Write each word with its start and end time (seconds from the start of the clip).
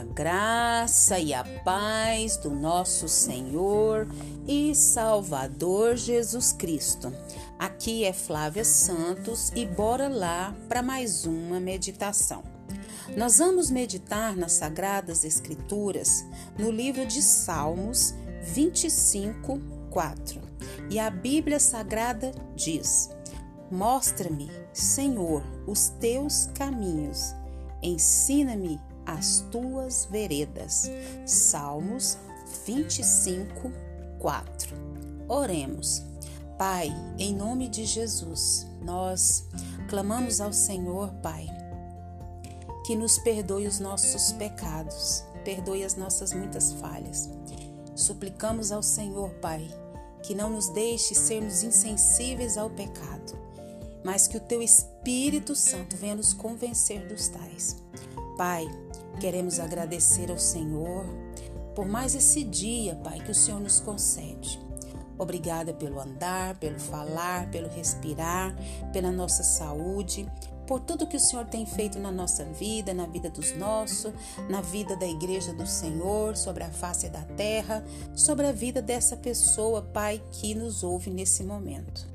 A 0.00 0.02
graça 0.02 1.18
e 1.18 1.34
a 1.34 1.44
paz 1.62 2.38
do 2.38 2.48
nosso 2.48 3.06
Senhor 3.06 4.08
e 4.48 4.74
Salvador 4.74 5.94
Jesus 5.94 6.54
Cristo. 6.54 7.12
Aqui 7.58 8.06
é 8.06 8.12
Flávia 8.14 8.64
Santos 8.64 9.52
e 9.54 9.66
bora 9.66 10.08
lá 10.08 10.56
para 10.70 10.80
mais 10.80 11.26
uma 11.26 11.60
meditação. 11.60 12.42
Nós 13.14 13.36
vamos 13.36 13.70
meditar 13.70 14.34
nas 14.34 14.52
Sagradas 14.52 15.22
Escrituras 15.22 16.24
no 16.58 16.70
livro 16.70 17.04
de 17.04 17.20
Salmos 17.20 18.14
25, 18.42 19.60
4. 19.90 20.40
E 20.88 20.98
a 20.98 21.10
Bíblia 21.10 21.60
Sagrada 21.60 22.32
diz: 22.56 23.10
Mostra-me, 23.70 24.50
Senhor, 24.72 25.42
os 25.66 25.90
teus 26.00 26.46
caminhos, 26.54 27.34
ensina-me 27.82 28.80
as 29.10 29.44
tuas 29.50 30.06
veredas. 30.10 30.88
Salmos 31.26 32.16
25, 32.64 33.72
4. 34.18 34.76
Oremos. 35.28 36.02
Pai, 36.56 36.94
em 37.18 37.34
nome 37.34 37.68
de 37.68 37.84
Jesus, 37.84 38.66
nós 38.82 39.46
clamamos 39.88 40.40
ao 40.40 40.52
Senhor, 40.52 41.10
Pai, 41.22 41.48
que 42.86 42.94
nos 42.94 43.18
perdoe 43.18 43.66
os 43.66 43.80
nossos 43.80 44.32
pecados, 44.32 45.24
perdoe 45.44 45.84
as 45.84 45.96
nossas 45.96 46.32
muitas 46.32 46.72
falhas. 46.72 47.30
Suplicamos 47.96 48.70
ao 48.70 48.82
Senhor, 48.82 49.30
Pai, 49.40 49.66
que 50.22 50.34
não 50.34 50.50
nos 50.50 50.68
deixe 50.68 51.14
sermos 51.14 51.62
insensíveis 51.62 52.58
ao 52.58 52.68
pecado, 52.68 53.38
mas 54.04 54.28
que 54.28 54.36
o 54.36 54.40
Teu 54.40 54.62
Espírito 54.62 55.56
Santo 55.56 55.96
venha 55.96 56.14
nos 56.14 56.34
convencer 56.34 57.08
dos 57.08 57.28
tais. 57.28 57.76
Pai, 58.36 58.68
Queremos 59.18 59.58
agradecer 59.58 60.30
ao 60.30 60.38
Senhor 60.38 61.04
por 61.74 61.86
mais 61.86 62.14
esse 62.14 62.44
dia, 62.44 62.94
Pai, 62.96 63.20
que 63.20 63.30
o 63.30 63.34
Senhor 63.34 63.60
nos 63.60 63.80
concede. 63.80 64.60
Obrigada 65.18 65.74
pelo 65.74 66.00
andar, 66.00 66.58
pelo 66.58 66.80
falar, 66.80 67.50
pelo 67.50 67.68
respirar, 67.68 68.56
pela 68.92 69.10
nossa 69.10 69.42
saúde, 69.42 70.26
por 70.66 70.80
tudo 70.80 71.06
que 71.06 71.16
o 71.16 71.20
Senhor 71.20 71.44
tem 71.44 71.66
feito 71.66 71.98
na 71.98 72.10
nossa 72.10 72.44
vida, 72.44 72.94
na 72.94 73.04
vida 73.04 73.28
dos 73.28 73.54
nossos, 73.56 74.12
na 74.48 74.60
vida 74.60 74.96
da 74.96 75.06
igreja 75.06 75.52
do 75.52 75.66
Senhor, 75.66 76.36
sobre 76.36 76.64
a 76.64 76.70
face 76.70 77.08
da 77.08 77.22
terra, 77.22 77.84
sobre 78.14 78.46
a 78.46 78.52
vida 78.52 78.80
dessa 78.80 79.16
pessoa, 79.16 79.82
Pai, 79.82 80.22
que 80.30 80.54
nos 80.54 80.82
ouve 80.82 81.10
nesse 81.10 81.44
momento. 81.44 82.06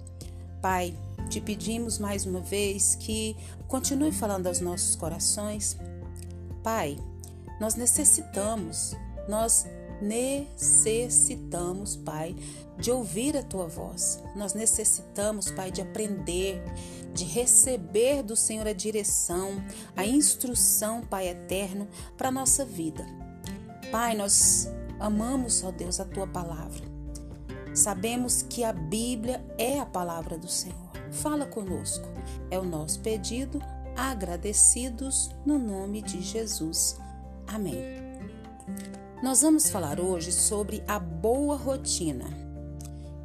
Pai, 0.61 0.97
te 1.29 1.39
pedimos 1.39 1.99
mais 1.99 2.25
uma 2.25 2.39
vez 2.39 2.95
que 2.95 3.35
continue 3.67 4.11
falando 4.11 4.47
aos 4.47 4.59
nossos 4.59 4.95
corações, 4.95 5.77
Pai, 6.65 6.97
nós 7.59 7.75
necessitamos, 7.75 8.97
nós 9.29 9.67
necessitamos, 10.01 11.95
Pai, 11.95 12.35
de 12.75 12.89
ouvir 12.89 13.37
a 13.37 13.43
tua 13.43 13.67
voz. 13.67 14.23
Nós 14.35 14.55
necessitamos, 14.55 15.51
Pai, 15.51 15.69
de 15.69 15.83
aprender, 15.83 16.59
de 17.13 17.23
receber 17.23 18.23
do 18.23 18.35
Senhor 18.35 18.67
a 18.67 18.73
direção, 18.73 19.63
a 19.95 20.07
instrução, 20.07 21.03
Pai 21.03 21.27
eterno, 21.27 21.87
para 22.17 22.31
nossa 22.31 22.65
vida. 22.65 23.05
Pai, 23.91 24.15
nós 24.15 24.67
amamos, 24.99 25.63
ó 25.63 25.69
Deus, 25.69 25.99
a 25.99 26.05
tua 26.05 26.25
palavra. 26.25 26.83
Sabemos 27.75 28.41
que 28.41 28.63
a 28.63 28.73
Bíblia 28.73 29.45
é 29.59 29.79
a 29.79 29.85
palavra 29.85 30.35
do 30.35 30.47
Senhor. 30.47 30.89
Fala 31.11 31.45
conosco. 31.45 32.07
É 32.49 32.57
o 32.57 32.65
nosso 32.65 33.01
pedido 33.01 33.61
agradecidos 33.95 35.29
no 35.45 35.57
nome 35.57 36.01
de 36.01 36.21
Jesus. 36.21 36.97
Amém. 37.47 38.05
Nós 39.23 39.41
vamos 39.41 39.69
falar 39.69 39.99
hoje 39.99 40.31
sobre 40.31 40.83
a 40.87 40.99
boa 40.99 41.55
rotina. 41.55 42.25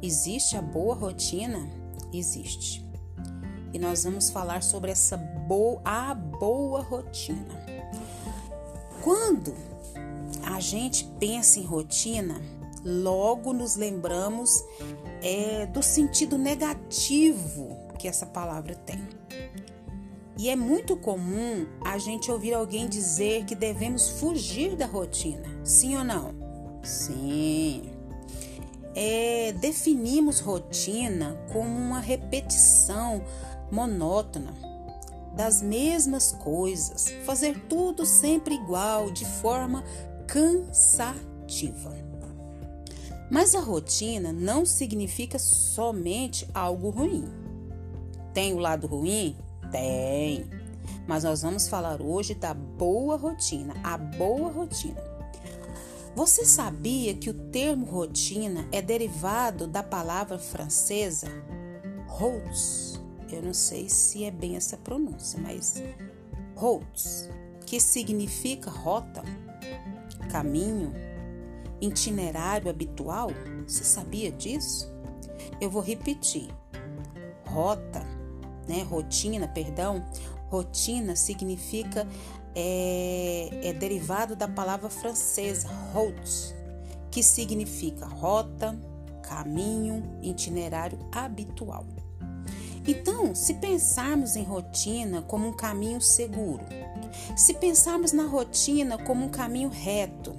Existe 0.01 0.55
a 0.55 0.61
boa 0.61 0.95
rotina? 0.95 1.69
Existe. 2.13 2.83
E 3.73 3.79
nós 3.79 4.03
vamos 4.03 4.29
falar 4.29 4.63
sobre 4.63 4.91
essa 4.91 5.17
boa, 5.17 5.81
a 5.85 6.13
boa 6.13 6.81
rotina. 6.81 7.65
Quando 9.01 9.53
a 10.43 10.59
gente 10.59 11.05
pensa 11.19 11.59
em 11.59 11.63
rotina, 11.63 12.41
logo 12.83 13.53
nos 13.53 13.75
lembramos 13.75 14.63
é, 15.21 15.65
do 15.67 15.83
sentido 15.83 16.37
negativo 16.37 17.77
que 17.97 18.07
essa 18.07 18.25
palavra 18.25 18.75
tem. 18.75 19.07
E 20.41 20.49
é 20.49 20.55
muito 20.55 20.97
comum 20.97 21.67
a 21.85 21.99
gente 21.99 22.31
ouvir 22.31 22.55
alguém 22.55 22.87
dizer 22.87 23.45
que 23.45 23.53
devemos 23.53 24.09
fugir 24.09 24.75
da 24.75 24.87
rotina. 24.87 25.47
Sim 25.63 25.97
ou 25.97 26.03
não? 26.03 26.33
Sim. 26.81 27.83
É, 28.95 29.53
definimos 29.61 30.39
rotina 30.39 31.39
como 31.53 31.69
uma 31.69 31.99
repetição 31.99 33.23
monótona 33.71 34.51
das 35.35 35.61
mesmas 35.61 36.31
coisas, 36.31 37.13
fazer 37.23 37.59
tudo 37.69 38.03
sempre 38.03 38.55
igual, 38.55 39.11
de 39.11 39.25
forma 39.25 39.83
cansativa. 40.25 41.95
Mas 43.29 43.53
a 43.53 43.59
rotina 43.59 44.33
não 44.33 44.65
significa 44.65 45.37
somente 45.37 46.47
algo 46.51 46.89
ruim. 46.89 47.25
Tem 48.33 48.55
o 48.55 48.57
lado 48.57 48.87
ruim? 48.87 49.37
Tem. 49.71 50.49
Mas 51.07 51.23
nós 51.23 51.41
vamos 51.41 51.67
falar 51.67 52.01
hoje 52.01 52.35
da 52.35 52.53
boa 52.53 53.15
rotina, 53.15 53.73
a 53.83 53.97
boa 53.97 54.51
rotina. 54.51 55.01
Você 56.15 56.45
sabia 56.45 57.13
que 57.13 57.29
o 57.29 57.33
termo 57.33 57.85
rotina 57.85 58.67
é 58.71 58.81
derivado 58.81 59.65
da 59.65 59.81
palavra 59.81 60.37
francesa 60.37 61.27
routes? 62.05 62.99
Eu 63.31 63.41
não 63.41 63.53
sei 63.53 63.87
se 63.87 64.25
é 64.25 64.31
bem 64.31 64.57
essa 64.57 64.75
pronúncia, 64.75 65.39
mas 65.41 65.81
routes, 66.53 67.29
que 67.65 67.79
significa 67.79 68.69
rota, 68.69 69.23
caminho, 70.29 70.93
itinerário 71.79 72.69
habitual. 72.69 73.29
Você 73.65 73.85
sabia 73.85 74.31
disso? 74.31 74.91
Eu 75.61 75.69
vou 75.69 75.81
repetir. 75.81 76.49
Rota 77.45 78.05
né? 78.71 78.83
Rotina, 78.83 79.47
perdão. 79.47 80.03
Rotina 80.49 81.15
significa 81.15 82.07
é, 82.55 83.49
é 83.61 83.73
derivado 83.73 84.35
da 84.35 84.47
palavra 84.47 84.89
francesa 84.89 85.67
route, 85.93 86.55
que 87.11 87.21
significa 87.21 88.05
rota, 88.05 88.79
caminho, 89.21 90.03
itinerário 90.21 90.97
habitual. 91.11 91.85
Então, 92.87 93.35
se 93.35 93.55
pensarmos 93.55 94.35
em 94.35 94.43
rotina 94.43 95.21
como 95.21 95.47
um 95.47 95.53
caminho 95.53 96.01
seguro, 96.01 96.65
se 97.35 97.53
pensarmos 97.53 98.11
na 98.11 98.25
rotina 98.25 98.97
como 98.97 99.25
um 99.25 99.29
caminho 99.29 99.69
reto, 99.69 100.33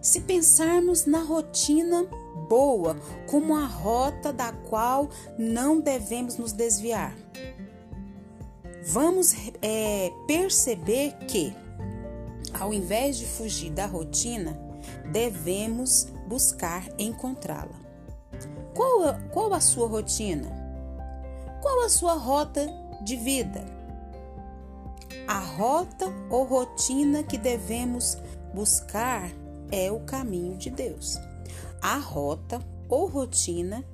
se 0.00 0.20
pensarmos 0.20 1.06
na 1.06 1.22
rotina 1.22 2.06
boa 2.48 2.96
como 3.26 3.56
a 3.56 3.66
rota 3.66 4.32
da 4.32 4.52
qual 4.52 5.08
não 5.38 5.80
devemos 5.80 6.36
nos 6.36 6.52
desviar, 6.52 7.16
vamos 8.86 9.34
é, 9.60 10.12
perceber 10.26 11.12
que, 11.28 11.54
ao 12.58 12.72
invés 12.72 13.16
de 13.16 13.26
fugir 13.26 13.70
da 13.70 13.86
rotina, 13.86 14.58
devemos 15.10 16.08
buscar 16.26 16.88
encontrá-la. 16.98 17.80
Qual, 18.74 19.04
a, 19.04 19.14
qual 19.30 19.52
a 19.52 19.60
sua 19.60 19.86
rotina? 19.86 20.50
Qual 21.60 21.84
a 21.84 21.88
sua 21.88 22.14
rota 22.14 22.66
de 23.02 23.16
vida? 23.16 23.64
A 25.28 25.38
rota 25.38 26.06
ou 26.28 26.44
rotina 26.44 27.22
que 27.22 27.38
devemos 27.38 28.18
buscar 28.52 29.30
é 29.70 29.90
o 29.90 30.00
caminho 30.00 30.56
de 30.56 30.70
Deus. 30.70 31.16
A 31.80 31.96
rota 31.98 32.60
ou 32.88 33.06
rotina 33.06 33.84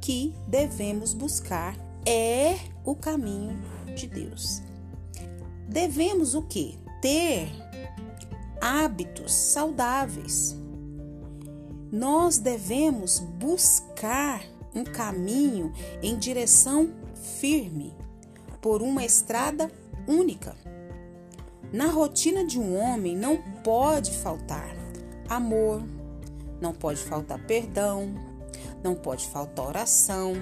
que 0.00 0.34
devemos 0.46 1.12
buscar 1.12 1.76
é 2.06 2.56
o 2.84 2.94
caminho 2.94 3.58
de 3.98 4.06
Deus. 4.06 4.62
Devemos 5.68 6.34
o 6.34 6.42
que? 6.42 6.78
Ter 7.02 7.50
hábitos 8.60 9.32
saudáveis. 9.34 10.56
Nós 11.90 12.38
devemos 12.38 13.18
buscar 13.18 14.42
um 14.74 14.84
caminho 14.84 15.72
em 16.02 16.18
direção 16.18 16.92
firme 17.14 17.94
por 18.60 18.82
uma 18.82 19.04
estrada 19.04 19.70
única. 20.06 20.56
Na 21.72 21.86
rotina 21.86 22.44
de 22.44 22.58
um 22.58 22.78
homem 22.78 23.16
não 23.16 23.36
pode 23.62 24.10
faltar 24.12 24.76
amor, 25.28 25.82
não 26.60 26.72
pode 26.72 26.98
faltar 27.00 27.38
perdão, 27.46 28.14
não 28.82 28.94
pode 28.94 29.26
faltar 29.26 29.66
oração, 29.66 30.34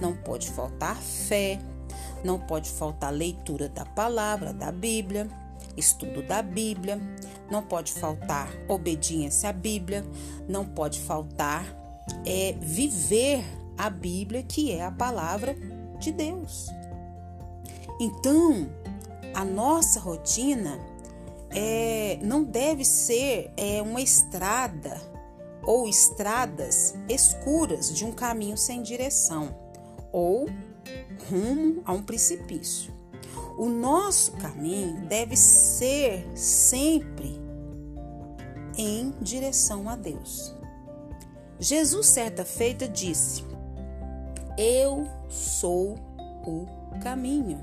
não 0.00 0.14
pode 0.14 0.50
faltar 0.50 0.96
fé, 0.96 1.58
não 2.24 2.38
pode 2.38 2.70
faltar 2.70 3.12
leitura 3.12 3.68
da 3.68 3.84
palavra, 3.84 4.52
da 4.52 4.70
Bíblia, 4.70 5.28
estudo 5.76 6.22
da 6.22 6.42
Bíblia, 6.42 7.00
não 7.50 7.62
pode 7.62 7.92
faltar 7.92 8.48
obediência 8.68 9.50
à 9.50 9.52
Bíblia, 9.52 10.04
não 10.48 10.64
pode 10.64 11.00
faltar 11.00 11.64
é, 12.24 12.54
viver 12.60 13.44
a 13.76 13.88
Bíblia, 13.88 14.42
que 14.42 14.72
é 14.72 14.84
a 14.84 14.90
palavra 14.90 15.56
de 15.98 16.12
Deus. 16.12 16.68
Então, 18.00 18.68
a 19.34 19.44
nossa 19.44 20.00
rotina 20.00 20.78
é, 21.50 22.18
não 22.22 22.42
deve 22.42 22.84
ser 22.84 23.52
é, 23.56 23.82
uma 23.82 24.00
estrada 24.00 25.00
ou 25.62 25.86
estradas 25.86 26.94
escuras 27.08 27.94
de 27.94 28.04
um 28.04 28.12
caminho 28.12 28.56
sem 28.56 28.82
direção 28.82 29.54
ou 30.12 30.46
rumo 31.28 31.82
a 31.84 31.92
um 31.92 32.02
precipício. 32.02 32.92
O 33.56 33.68
nosso 33.68 34.32
caminho 34.32 35.06
deve 35.06 35.36
ser 35.36 36.26
sempre 36.34 37.38
em 38.76 39.12
direção 39.20 39.88
a 39.88 39.96
Deus. 39.96 40.54
Jesus, 41.58 42.06
certa 42.06 42.44
feita, 42.44 42.88
disse: 42.88 43.44
Eu 44.56 45.06
sou 45.28 45.96
o 46.46 46.66
caminho. 47.02 47.62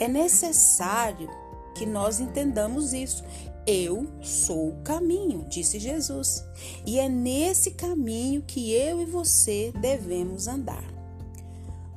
É 0.00 0.08
necessário 0.08 1.30
que 1.76 1.86
nós 1.86 2.18
entendamos 2.18 2.92
isso. 2.92 3.22
Eu 3.64 4.08
sou 4.20 4.70
o 4.70 4.82
caminho, 4.82 5.46
disse 5.48 5.78
Jesus. 5.78 6.44
E 6.84 6.98
é 6.98 7.08
nesse 7.08 7.70
caminho 7.70 8.42
que 8.42 8.72
eu 8.72 9.00
e 9.00 9.04
você 9.04 9.72
devemos 9.80 10.48
andar. 10.48 10.82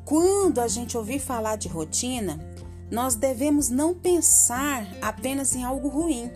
Quando 0.05 0.61
a 0.61 0.67
gente 0.67 0.95
ouvir 0.95 1.19
falar 1.19 1.55
de 1.55 1.67
rotina, 1.67 2.39
nós 2.91 3.15
devemos 3.15 3.69
não 3.69 3.95
pensar 3.95 4.87
apenas 5.01 5.55
em 5.55 5.63
algo 5.63 5.87
ruim. 5.87 6.31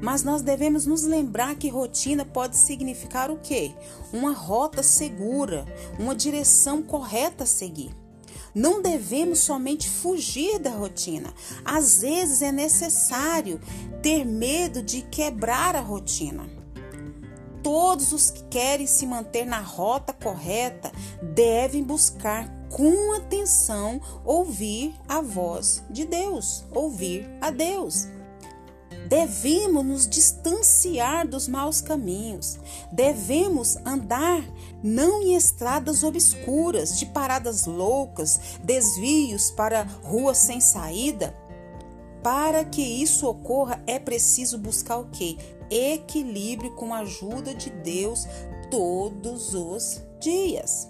Mas 0.00 0.22
nós 0.22 0.40
devemos 0.40 0.86
nos 0.86 1.02
lembrar 1.02 1.54
que 1.56 1.68
rotina 1.68 2.24
pode 2.24 2.56
significar 2.56 3.30
o 3.30 3.36
quê? 3.36 3.72
Uma 4.10 4.32
rota 4.32 4.82
segura, 4.82 5.66
uma 5.98 6.14
direção 6.14 6.82
correta 6.82 7.44
a 7.44 7.46
seguir. 7.46 7.94
Não 8.54 8.80
devemos 8.80 9.40
somente 9.40 9.88
fugir 9.90 10.58
da 10.58 10.70
rotina. 10.70 11.32
Às 11.66 12.00
vezes 12.00 12.40
é 12.40 12.50
necessário 12.50 13.60
ter 14.02 14.24
medo 14.24 14.82
de 14.82 15.02
quebrar 15.02 15.76
a 15.76 15.80
rotina. 15.80 16.48
Todos 17.62 18.12
os 18.12 18.30
que 18.30 18.42
querem 18.44 18.86
se 18.86 19.06
manter 19.06 19.44
na 19.44 19.60
rota 19.60 20.12
correta 20.12 20.90
devem 21.22 21.82
buscar 21.82 22.61
com 22.72 23.12
atenção 23.12 24.00
ouvir 24.24 24.94
a 25.06 25.20
voz 25.20 25.84
de 25.90 26.06
Deus, 26.06 26.64
ouvir 26.72 27.28
a 27.40 27.50
Deus. 27.50 28.08
Devemos 29.08 29.84
nos 29.84 30.08
distanciar 30.08 31.28
dos 31.28 31.46
maus 31.46 31.82
caminhos. 31.82 32.58
Devemos 32.90 33.76
andar 33.84 34.42
não 34.82 35.22
em 35.22 35.34
estradas 35.34 36.02
obscuras, 36.02 36.98
de 36.98 37.06
paradas 37.06 37.66
loucas, 37.66 38.40
desvios 38.64 39.50
para 39.50 39.82
ruas 40.02 40.38
sem 40.38 40.60
saída. 40.60 41.36
Para 42.22 42.64
que 42.64 42.80
isso 42.80 43.28
ocorra, 43.28 43.82
é 43.86 43.98
preciso 43.98 44.56
buscar 44.56 44.96
o 44.98 45.10
quê? 45.10 45.36
Equilíbrio 45.70 46.74
com 46.76 46.94
a 46.94 47.00
ajuda 47.00 47.54
de 47.54 47.68
Deus 47.68 48.26
todos 48.70 49.52
os 49.52 50.00
dias. 50.20 50.88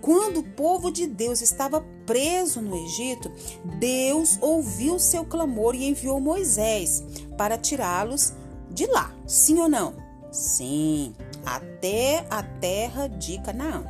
Quando 0.00 0.40
o 0.40 0.42
povo 0.42 0.90
de 0.90 1.06
Deus 1.06 1.40
estava 1.40 1.84
preso 2.06 2.60
no 2.60 2.76
Egito, 2.84 3.30
Deus 3.78 4.38
ouviu 4.40 4.98
seu 4.98 5.24
clamor 5.24 5.74
e 5.74 5.86
enviou 5.86 6.20
Moisés 6.20 7.02
para 7.36 7.58
tirá-los 7.58 8.32
de 8.70 8.86
lá. 8.86 9.14
Sim 9.26 9.58
ou 9.58 9.68
não? 9.68 9.94
Sim, 10.30 11.14
até 11.44 12.26
a 12.30 12.42
terra 12.42 13.06
de 13.06 13.38
Canaã. 13.42 13.84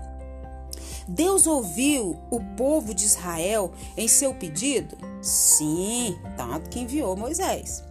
Deus 1.06 1.46
ouviu 1.46 2.16
o 2.30 2.40
povo 2.56 2.94
de 2.94 3.04
Israel 3.04 3.72
em 3.96 4.06
seu 4.06 4.34
pedido? 4.34 4.96
Sim, 5.20 6.16
tanto 6.36 6.70
que 6.70 6.80
enviou 6.80 7.16
Moisés. 7.16 7.82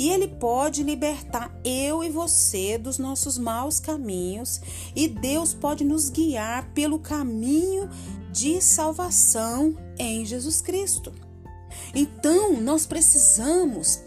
E 0.00 0.08
Ele 0.08 0.28
pode 0.28 0.82
libertar 0.82 1.54
eu 1.62 2.02
e 2.02 2.08
você 2.08 2.78
dos 2.78 2.96
nossos 2.96 3.36
maus 3.36 3.78
caminhos, 3.78 4.58
e 4.96 5.06
Deus 5.06 5.52
pode 5.52 5.84
nos 5.84 6.08
guiar 6.08 6.70
pelo 6.72 6.98
caminho 6.98 7.86
de 8.32 8.62
salvação 8.62 9.76
em 9.98 10.24
Jesus 10.24 10.62
Cristo. 10.62 11.12
Então, 11.94 12.58
nós 12.62 12.86
precisamos 12.86 14.00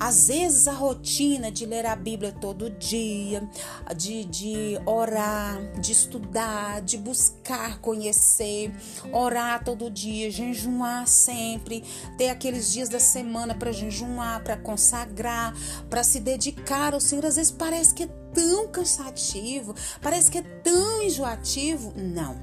às 0.00 0.28
vezes 0.28 0.66
a 0.66 0.72
rotina 0.72 1.52
de 1.52 1.66
ler 1.66 1.84
a 1.84 1.94
Bíblia 1.94 2.32
todo 2.32 2.70
dia, 2.70 3.46
de, 3.94 4.24
de 4.24 4.80
orar, 4.86 5.78
de 5.78 5.92
estudar, 5.92 6.80
de 6.80 6.96
buscar 6.96 7.78
conhecer, 7.80 8.72
orar 9.12 9.62
todo 9.62 9.90
dia, 9.90 10.30
jejuar 10.30 11.06
sempre, 11.06 11.84
ter 12.16 12.30
aqueles 12.30 12.72
dias 12.72 12.88
da 12.88 12.98
semana 12.98 13.54
para 13.54 13.72
jejuar, 13.72 14.42
para 14.42 14.56
consagrar, 14.56 15.54
para 15.90 16.02
se 16.02 16.18
dedicar 16.18 16.94
ao 16.94 17.00
Senhor, 17.00 17.26
às 17.26 17.36
vezes 17.36 17.52
parece 17.52 17.92
que 17.92 18.04
é 18.04 18.08
tão 18.32 18.68
cansativo, 18.68 19.74
parece 20.00 20.30
que 20.30 20.38
é 20.38 20.42
tão 20.42 21.02
enjoativo. 21.02 21.92
Não. 21.94 22.40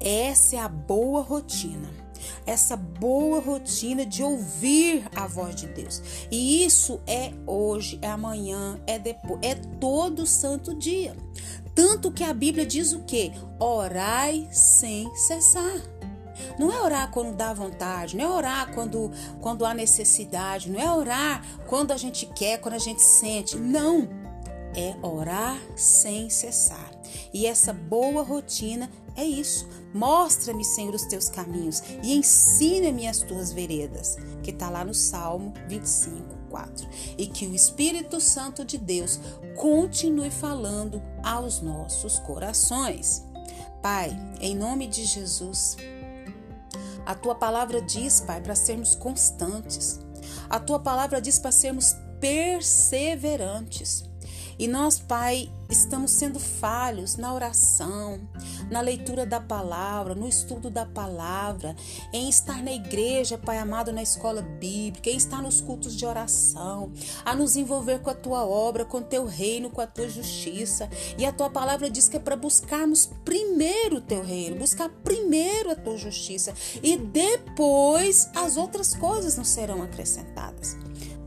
Essa 0.00 0.56
é 0.56 0.58
a 0.58 0.68
boa 0.68 1.20
rotina 1.20 1.99
essa 2.46 2.76
boa 2.76 3.40
rotina 3.40 4.04
de 4.04 4.22
ouvir 4.22 5.04
a 5.14 5.26
voz 5.26 5.54
de 5.54 5.66
Deus. 5.66 6.02
E 6.30 6.64
isso 6.64 7.00
é 7.06 7.32
hoje, 7.46 7.98
é 8.02 8.08
amanhã, 8.08 8.80
é 8.86 8.98
depois, 8.98 9.40
é 9.42 9.54
todo 9.54 10.26
santo 10.26 10.74
dia. 10.74 11.16
Tanto 11.74 12.10
que 12.10 12.24
a 12.24 12.34
Bíblia 12.34 12.66
diz 12.66 12.92
o 12.92 13.00
quê? 13.00 13.32
Orai 13.58 14.48
sem 14.50 15.14
cessar. 15.14 15.80
Não 16.58 16.72
é 16.72 16.80
orar 16.80 17.10
quando 17.10 17.36
dá 17.36 17.52
vontade, 17.52 18.16
não 18.16 18.24
é 18.24 18.28
orar 18.28 18.72
quando, 18.72 19.10
quando 19.40 19.64
há 19.64 19.74
necessidade, 19.74 20.70
não 20.70 20.80
é 20.80 20.90
orar 20.90 21.44
quando 21.66 21.92
a 21.92 21.96
gente 21.96 22.26
quer, 22.26 22.58
quando 22.58 22.74
a 22.74 22.78
gente 22.78 23.02
sente. 23.02 23.56
Não. 23.56 24.08
É 24.74 24.94
orar 25.02 25.58
sem 25.76 26.30
cessar. 26.30 26.89
E 27.32 27.46
essa 27.46 27.72
boa 27.72 28.22
rotina 28.22 28.90
é 29.16 29.24
isso. 29.24 29.68
Mostra-me, 29.92 30.64
Senhor, 30.64 30.94
os 30.94 31.04
teus 31.04 31.28
caminhos 31.28 31.82
e 32.02 32.14
ensina-me 32.14 33.06
as 33.06 33.18
tuas 33.18 33.52
veredas, 33.52 34.16
que 34.42 34.50
está 34.50 34.70
lá 34.70 34.84
no 34.84 34.94
Salmo 34.94 35.52
25, 35.68 36.22
4. 36.50 36.88
E 37.18 37.26
que 37.26 37.46
o 37.46 37.54
Espírito 37.54 38.20
Santo 38.20 38.64
de 38.64 38.78
Deus 38.78 39.20
continue 39.56 40.30
falando 40.30 41.02
aos 41.22 41.60
nossos 41.60 42.18
corações. 42.20 43.24
Pai, 43.82 44.10
em 44.40 44.54
nome 44.54 44.86
de 44.86 45.04
Jesus, 45.04 45.76
a 47.06 47.14
tua 47.14 47.34
palavra 47.34 47.80
diz, 47.80 48.20
Pai, 48.20 48.40
para 48.40 48.54
sermos 48.54 48.94
constantes. 48.94 49.98
A 50.48 50.60
tua 50.60 50.78
palavra 50.78 51.20
diz 51.20 51.38
para 51.38 51.50
sermos 51.50 51.94
perseverantes. 52.20 54.09
E 54.60 54.68
nós, 54.68 54.98
Pai, 54.98 55.50
estamos 55.70 56.10
sendo 56.10 56.38
falhos 56.38 57.16
na 57.16 57.32
oração, 57.32 58.20
na 58.70 58.82
leitura 58.82 59.24
da 59.24 59.40
palavra, 59.40 60.14
no 60.14 60.28
estudo 60.28 60.68
da 60.68 60.84
palavra, 60.84 61.74
em 62.12 62.28
estar 62.28 62.62
na 62.62 62.70
igreja, 62.70 63.38
Pai 63.38 63.56
amado, 63.56 63.90
na 63.90 64.02
escola 64.02 64.42
bíblica, 64.42 65.08
em 65.08 65.16
estar 65.16 65.40
nos 65.40 65.62
cultos 65.62 65.96
de 65.96 66.04
oração, 66.04 66.92
a 67.24 67.34
nos 67.34 67.56
envolver 67.56 68.00
com 68.00 68.10
a 68.10 68.14
tua 68.14 68.44
obra, 68.44 68.84
com 68.84 68.98
o 68.98 69.02
teu 69.02 69.24
reino, 69.24 69.70
com 69.70 69.80
a 69.80 69.86
tua 69.86 70.10
justiça. 70.10 70.90
E 71.16 71.24
a 71.24 71.32
tua 71.32 71.48
palavra 71.48 71.88
diz 71.88 72.06
que 72.06 72.18
é 72.18 72.20
para 72.20 72.36
buscarmos 72.36 73.08
primeiro 73.24 73.96
o 73.96 74.02
teu 74.02 74.22
reino, 74.22 74.56
buscar 74.56 74.90
primeiro 75.02 75.70
a 75.70 75.74
tua 75.74 75.96
justiça 75.96 76.52
e 76.82 76.98
depois 76.98 78.28
as 78.36 78.58
outras 78.58 78.94
coisas 78.94 79.38
nos 79.38 79.48
serão 79.48 79.82
acrescentadas. 79.82 80.76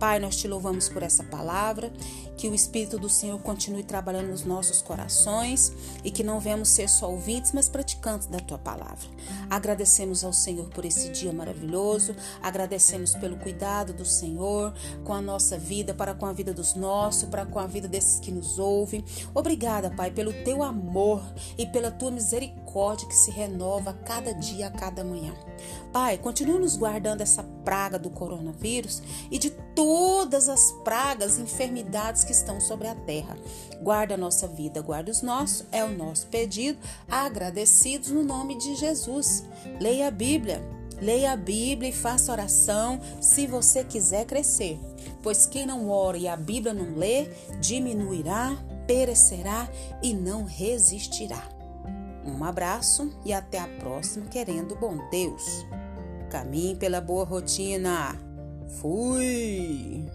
Pai, 0.04 0.20
nós 0.20 0.36
te 0.36 0.50
louvamos 0.50 0.90
por 0.90 1.02
essa 1.02 1.24
palavra, 1.24 1.90
que 2.38 2.48
o 2.48 2.56
Espírito 2.56 2.98
do 2.98 3.10
Senhor 3.10 3.40
continue 3.40 3.84
trabalhando 3.84 4.30
nos 4.30 4.44
nossos 4.44 4.82
corações 4.82 5.72
e 6.04 6.12
que 6.12 6.24
não 6.24 6.40
venhamos 6.40 6.70
ser 6.70 6.90
só 6.90 7.10
ouvintes, 7.10 7.52
mas 7.52 7.70
praticantes 7.70 8.28
da 8.28 8.40
tua 8.40 8.58
palavra. 8.58 9.08
Agradecemos 9.50 10.24
ao 10.24 10.34
Senhor 10.34 10.70
por 10.70 10.86
esse 10.86 11.10
dia 11.10 11.32
maravilhoso, 11.32 12.16
agradecemos 12.42 13.14
pelo 13.16 13.38
cuidado 13.38 13.94
do 13.94 14.06
Senhor 14.06 14.74
com 15.04 15.14
a 15.14 15.22
nossa 15.22 15.58
vida, 15.58 15.94
para 15.94 16.14
com 16.14 16.26
a 16.26 16.34
vida 16.34 16.54
dos 16.54 16.74
nossos, 16.74 17.30
para 17.30 17.46
com 17.46 17.60
a 17.60 17.68
vida 17.68 17.88
desses 17.88 18.20
que 18.20 18.32
nos 18.32 18.60
ouvem. 18.60 19.04
Obrigada, 19.34 19.90
Pai, 19.90 20.12
pelo 20.12 20.34
teu 20.44 20.64
amor 20.64 21.24
e 21.58 21.66
pela 21.66 21.92
tua 21.92 22.12
misericórdia 22.12 23.08
que 23.08 23.16
se 23.16 23.32
renova 23.32 23.92
a 23.92 23.94
cada 23.94 24.34
dia, 24.34 24.68
a 24.68 24.72
cada 24.72 25.04
manhã. 25.04 25.34
Pai, 25.92 26.18
continue 26.18 26.60
nos 26.60 26.76
guardando 26.76 27.22
essa 27.22 27.44
praga 27.64 28.00
do 28.00 28.10
coronavírus 28.10 29.02
e 29.30 29.38
de 29.38 29.52
todas 29.76 30.50
as 30.50 30.72
pragas, 30.84 31.38
enfermidades 31.38 32.23
que 32.24 32.32
estão 32.32 32.60
sobre 32.60 32.88
a 32.88 32.96
terra. 32.96 33.38
Guarda 33.82 34.16
a 34.16 34.18
nossa 34.18 34.48
vida, 34.48 34.82
guarda 34.82 35.12
os 35.12 35.22
nossos, 35.22 35.66
é 35.72 35.84
o 35.84 35.90
nosso 35.90 36.28
pedido, 36.28 36.80
agradecidos 37.10 38.10
no 38.10 38.24
nome 38.24 38.58
de 38.58 38.76
Jesus. 38.76 39.44
Leia 39.80 40.08
a 40.08 40.12
Bíblia. 40.12 40.62
Leia 41.02 41.34
a 41.34 41.36
Bíblia 41.36 41.90
e 41.90 41.94
faça 41.94 42.32
oração 42.32 43.00
se 43.20 43.46
você 43.46 43.84
quiser 43.84 44.26
crescer. 44.26 44.80
Pois 45.22 45.46
quem 45.46 45.66
não 45.66 45.90
ora 45.90 46.18
e 46.18 46.28
a 46.28 46.36
Bíblia 46.38 46.74
não 46.74 46.96
lê, 46.96 47.30
diminuirá, 47.60 48.56
perecerá 48.88 49.70
e 50.02 50.14
não 50.14 50.46
resistirá. 50.46 51.50
Um 52.26 52.44
abraço 52.44 53.12
e 53.26 53.34
até 53.34 53.60
a 53.60 53.68
próxima, 53.68 54.28
querendo 54.28 54.76
bom 54.76 54.98
Deus. 55.10 55.66
Caminhe 56.30 56.76
pela 56.76 57.02
boa 57.02 57.26
rotina. 57.26 58.18
Fui! 58.80 60.06